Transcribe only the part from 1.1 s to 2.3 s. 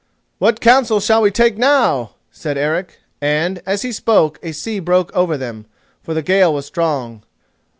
we take now?"